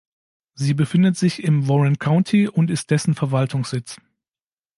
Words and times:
Sie 0.55 0.73
befindet 0.73 1.15
sich 1.15 1.43
im 1.43 1.67
Warren 1.67 1.99
County 1.99 2.47
und 2.47 2.71
ist 2.71 2.89
dessen 2.89 3.13
Verwaltungssitz. 3.13 4.01